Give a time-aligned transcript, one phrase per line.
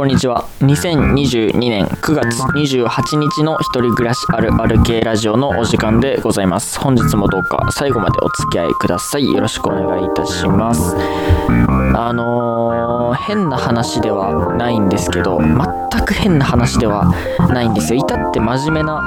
[0.00, 0.48] こんにちは。
[0.60, 6.80] 2022年9月28日の一人暮らしあるある系ラジオのお時間でございます。
[6.80, 9.30] 本日もどうか最後までお付き合いください。
[9.30, 10.96] よろしくお願いいたします。
[10.96, 17.12] あのー、変な話ではないんですけど、全く変な話では
[17.52, 18.00] ないんですよ。
[18.00, 19.02] 至って真面目な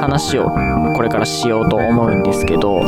[0.00, 0.48] 話を
[0.94, 2.80] これからしようと思うんですけど、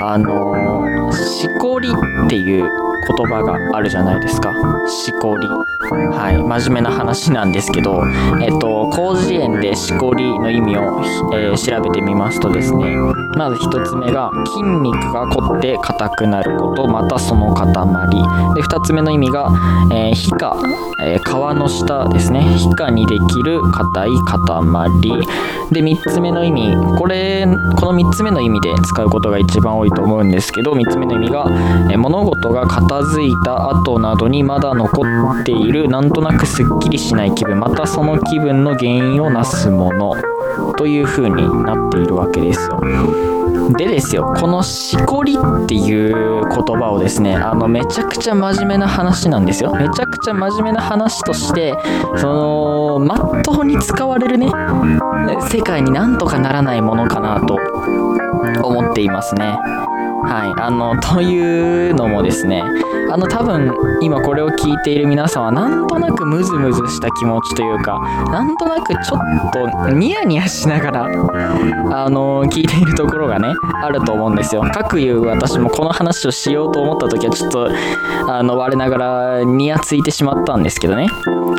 [0.00, 4.52] あのー、しこりっていう言葉があるじゃないですか。
[4.88, 5.48] しこり。
[5.48, 6.42] はい。
[6.42, 8.02] 真面目な話なんですけど、
[8.40, 10.80] えっと、広辞苑でしこりの意味を、
[11.34, 12.84] えー調べてみますとですね、
[13.36, 17.72] まず一つ目が、筋肉が凝って硬くなること、またその塊。
[18.54, 19.50] で、二つ目の意味が、
[19.90, 20.56] えー皮下、
[21.00, 22.40] えー皮の下ですね。
[22.56, 25.24] 皮下にできる硬い塊。
[25.70, 31.46] で、三つ目の意味、これ、この三つ目の意味で使うことが一番多いと思うんですけど、三つ目の意味が、
[31.90, 35.02] えー物事が片付いた後などにまだ残
[35.40, 40.14] っているなんとなくすっきりしない気分またその気分の原因をなすもの
[40.76, 42.80] という風になっているわけですよ。
[43.76, 49.74] でですよこのしこりっていう言葉をですねあのめちゃくちゃ真面目な話なんですよ。
[49.74, 51.74] めちゃくちゃ真面目な話として
[52.16, 54.46] そのまっとうに使われるね
[55.50, 57.58] 世界になんとかならないものかなと
[58.62, 59.58] 思っていますね。
[60.26, 62.62] はい、あのというのもですね
[63.14, 68.00] あの多分今これを聞いている皆さんはなんとなくムズムズした気持ちというか
[68.32, 73.54] なんとなくちょっとニヤニヤしながらあの聞いているところがね
[73.84, 74.62] あると思うんですよ。
[74.62, 77.70] かくいう私もこの話をしようと思った時はちょっと
[78.28, 81.06] あの我ながらニヤついてしまったんですけどね。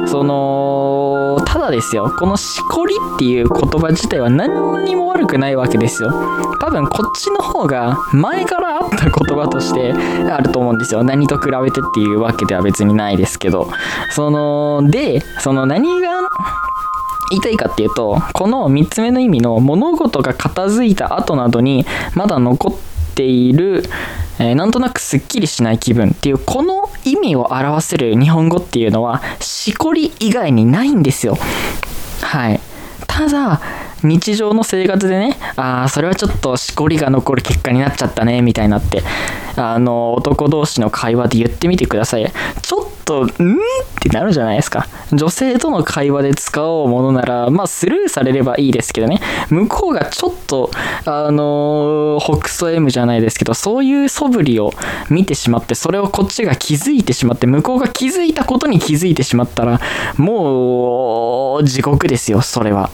[0.07, 6.11] そのただですよこのしこりっていう言葉自体は何にも悪くないわけですよ。
[6.59, 11.03] 多分こっちの方が前から言葉としてあると思うんですよ。
[11.03, 13.69] 何と比べてっていうわけでは別にないですけど。
[14.11, 16.09] そのでその何が
[17.31, 23.83] 言いたいかっていうとこの3つ目の意味の物事が片付いた後などにまだ残っている、
[24.39, 31.37] えーなんとなくすっきりしない気分っていうこの意味を表せる日本語っていうのはしこり以外にないんですよ。
[32.21, 32.59] はい。
[33.07, 33.61] ただ
[34.07, 39.03] 日常の生活でねああそれはちょっとしこりが残る結果になっちゃったねみたいになって
[39.55, 42.31] あの男同士の会話で言ってみてください。
[42.61, 43.29] ちょっとんっ
[44.01, 44.87] てなるじゃないですか。
[45.13, 49.21] 女性との会話で使おうものならまあスルーされればいいですけどね。
[49.49, 50.71] 向こうがちょっと
[51.05, 54.71] あの北総 M じゃないですけどそういう素振りを
[55.09, 59.79] 見てしまってそれをこっちが気づいてしまって向こうが気づいたことに気づいてしまったら
[60.17, 62.89] もう地獄ですよそれは。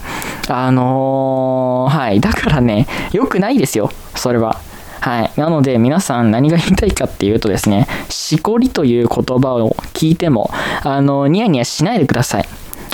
[0.50, 2.20] あのーはい。
[2.20, 4.60] だからね良くないですよそれは。
[5.02, 5.32] はい。
[5.36, 10.52] なので、皆さん何が言いたいかっていうとですね、しこりという言葉を聞いても、
[10.84, 12.46] あの、ニヤニヤしないでください。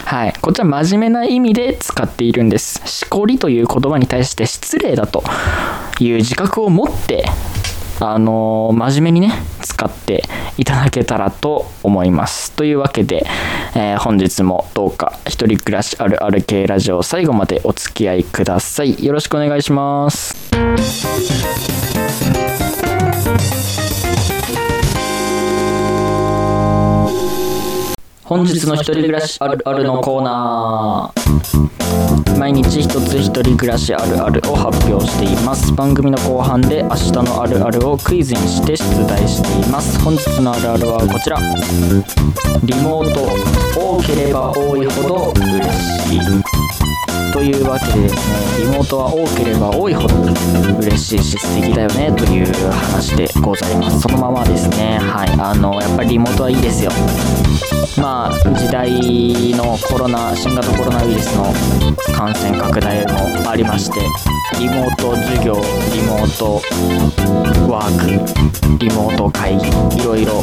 [0.06, 0.34] はい。
[0.42, 2.82] こちら真面目な意味で使っているんです。
[2.86, 5.22] しこりという言葉に対して失礼だと
[6.00, 7.26] いう自覚を持って、
[8.00, 10.24] あの真面目にね、使って
[10.58, 12.54] いただけたらと思います。
[12.54, 13.26] というわけで、
[13.76, 19.04] えー本日もどうか一人暮らしあるある系ラジオ最後までお付き合いください。
[19.04, 20.48] よろしくお願いします。
[28.28, 32.38] 本日の一人暮らしあるあるのコーナー。
[32.38, 35.72] 毎日一つ一人暮らしあるあるを発表しています。
[35.72, 39.98] 番組の後半で明日のあるあるをクイズにして出題しています。
[40.02, 41.38] 本日のあるあるはこちら。
[42.64, 43.22] リモート
[43.80, 45.72] 多ければ多いほど嬉
[46.10, 46.20] しい。
[47.38, 50.16] というわけでですねリモートは多ければ多いほど
[50.82, 54.02] 嬉しいし素敵だよねという話でございます。
[54.02, 54.98] そのままですね。
[54.98, 56.90] はいあのやっぱりリモートはいいですよ。
[58.02, 58.90] まあ時代
[59.54, 61.54] のコロナ新型コロナウイルスの
[62.16, 64.00] 感染拡大もありまして
[64.60, 65.54] リモート授業
[65.94, 66.62] リモート
[67.72, 69.68] ワークリモート会議
[69.98, 70.42] いろいろ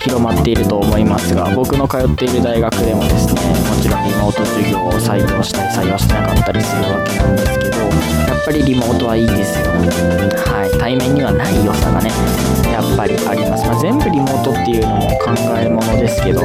[0.00, 3.40] 広まっていると思いますが僕の通っている大学でもですね
[3.70, 4.27] もちろんリモート
[5.08, 7.77] 採用したり採用してなかったりするわけなんですけど。
[8.26, 12.10] やっぱりリモートはいいですよはい対面にはない良さがね
[12.72, 16.42] やっぱりあります、まあ、全部リモートっていうのも考えものですけど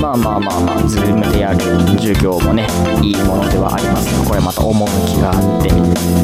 [0.00, 1.60] まあまあまあまあ Zoom でやる
[1.98, 2.66] 授業もね
[3.02, 4.04] いいものではあります。
[4.22, 5.70] がこれまた趣があって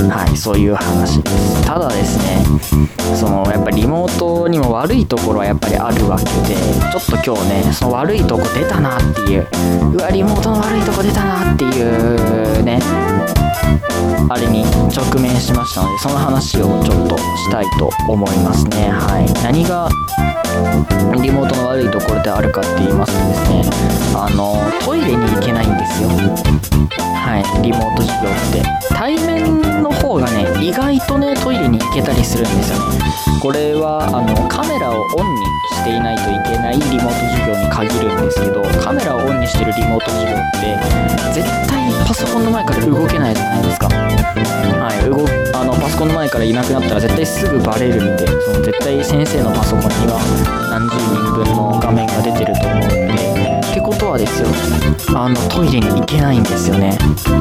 [0.08, 2.44] はいそういう話ですただですね
[3.16, 6.54] そのやっぱリモートにも悪いところはやっぱりあるわけで
[6.92, 9.46] ちょっと今日ねその悪いとこ出たなっていう
[9.92, 13.00] うわリモートの悪いとこ出たなっていうね。
[14.28, 18.90] あれに直面しましたのでその話をちょっとしたいと思いますね。
[18.90, 19.32] はい。
[19.43, 19.88] 何が
[21.20, 26.08] リモートの悪いところであるかって言いますとですねあのトイレに行けないんですよ。
[26.11, 27.62] はい。
[27.62, 28.94] リモート授業って。
[28.94, 29.69] 対面
[30.10, 30.46] 方がね。
[30.60, 32.78] 意外とねトイレに行けたりするんですよ。
[32.90, 32.98] ね
[33.40, 40.76] これはあのカメラをオンにしていないといけないリモート授業に限るんですけどカメラをオンにしてるリモート授業って
[41.32, 43.88] 絶対パソコンの前から動けないじゃないですか。
[43.88, 45.08] はい。
[45.08, 45.24] 動
[45.58, 50.20] あのパソコンの前からいなくなったら絶対すぐバレるんでその絶対先生のパソコンには
[50.70, 54.49] 何十人分の画面が出てると思うんでってことはですよ
[55.17, 56.91] あのトイレに行けないんですよね。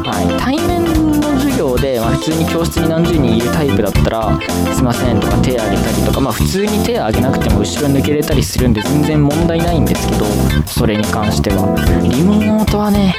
[0.05, 0.39] はい。
[0.39, 0.83] 対面
[1.19, 4.39] の授業で、まあ、普通に教室に何十人いるタイプだったら
[4.73, 10.25] 「すいません」とか手挙げたりとかまあ普通に手挙げなくても後ろ抜けれたりするんで全然問題ないんですけど
[10.65, 11.75] それに関しては。
[12.01, 13.15] リモートはね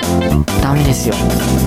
[0.62, 1.14] ダメですよ。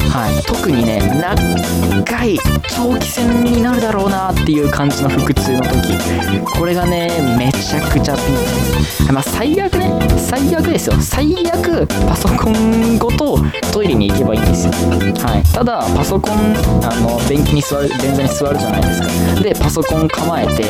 [0.10, 0.44] はい。
[0.46, 2.40] 特にね長い
[2.70, 5.98] 長期戦になるだろうなっていう感じの腹痛の時。
[6.58, 8.22] これがねめちゃくちゃピ
[9.10, 9.14] ン。
[9.14, 9.92] まあ最悪ね。
[10.18, 10.96] 最悪ですよ。
[11.02, 13.38] 最悪パソコンごと
[13.74, 14.74] トイレに行けばいいんですよ。
[14.74, 15.44] はい。
[15.54, 19.42] ただパソコンあの便器に座る便座に座るじゃないですか。
[19.42, 20.64] でパソコン構えて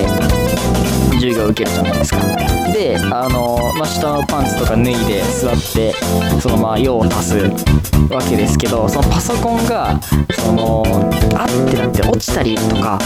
[1.13, 2.19] 授業受けるじゃないですか。
[2.74, 5.94] であの、まあ、下のパンツとか脱いで座って
[6.42, 7.38] そのまあ用を足す
[8.10, 10.00] わけですけどそのパソコンが
[10.44, 10.83] その
[11.36, 12.98] あってなって落ちたりとか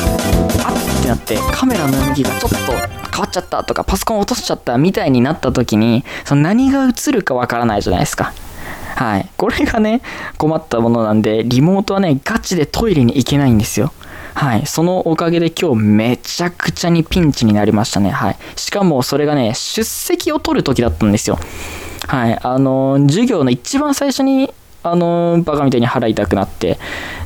[0.63, 8.33] あってなってカメラの向きがちょっと変わっちゃったとかパソコン落としちゃったみたいになった時にその何が映るかわからないじゃないですか
[8.97, 9.29] はい。
[9.37, 10.01] これがね、
[10.39, 13.93] 困ったものなんで、リモートはね、ガチでトイレに行けないんですよ。
[14.33, 14.65] はい。
[14.65, 18.09] そのおかげで今日めちゃくちゃにピンチになりましたね。
[18.09, 18.37] はい。
[18.55, 21.37] しかもそれがね、出席を取る時だったんですよ。
[22.07, 22.39] はい。
[22.41, 24.51] あの、授業の一番最初に
[24.91, 26.79] あのバカみたいに腹痛くなって。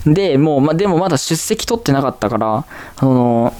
[0.05, 2.65] でもう、ま、でもまだ出席取ってなかったから
[2.97, 3.53] あの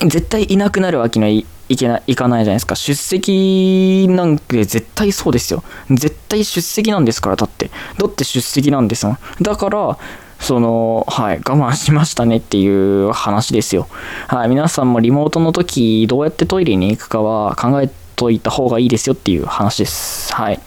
[0.00, 2.74] 絶対いなくなるわけにはいいけないいかないじゃないですか。
[2.74, 5.62] 出席なんて絶対そうですよ。
[5.90, 7.70] 絶対出席なんですからだって。
[7.98, 9.18] だって出席なんですもん。
[9.40, 9.98] だから
[10.38, 13.86] そのはい我慢しましたねっていう話ですよ。
[14.26, 20.34] はい皆さんもリモートの時どうやってトイレに行くかは考えといた方がいいですよっていう話です。
[20.34, 20.60] はい。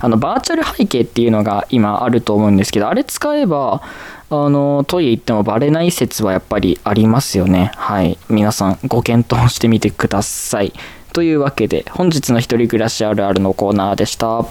[0.00, 3.82] あのバーチャル背景っていうのが今あると思うんですけどあれ使えば
[4.30, 7.70] あのトイレ行ってもバレない説はやっぱりありますよね。
[7.76, 8.18] はい。
[8.28, 10.72] 皆さんご検討してみてください。
[11.12, 14.44] というわけで本日の一人暮らしあるあるのコーナーでした。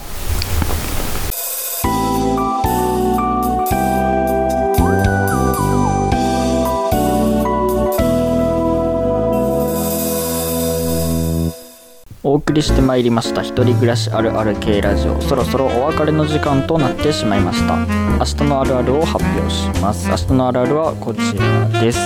[12.32, 15.20] お送りしてまいりました一人暮らしあるある系ラジオ。
[15.20, 17.76] そろそろお別れの時間となってしまいました。
[17.76, 20.08] 明日のあるあるを発表します。
[20.08, 22.00] 明日のあるあるはこちらです。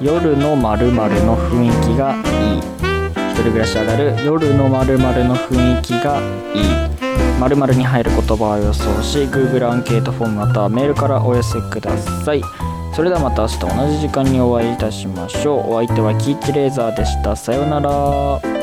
[0.00, 2.58] 夜の〇〇の雰囲気がいい。
[3.30, 6.18] 一人暮らしあるある夜の〇〇の雰囲気が
[6.54, 7.38] いい。
[7.38, 12.40] 〇〇に入る言葉を予想し Google アンケートフォームまたはメールからお寄せください。
[12.94, 15.74] それではまた明日同じ時間にお会いいたしましょう。
[15.74, 17.36] お相手はキーチレーザーでした。
[17.36, 18.55] さようなら。